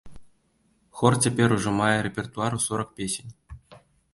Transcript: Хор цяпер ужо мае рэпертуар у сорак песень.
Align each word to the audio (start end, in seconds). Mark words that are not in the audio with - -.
Хор 1.01 1.13
цяпер 1.27 1.49
ужо 1.57 1.69
мае 1.81 1.91
рэпертуар 2.07 2.51
у 2.59 2.63
сорак 2.65 2.89
песень. 2.99 3.31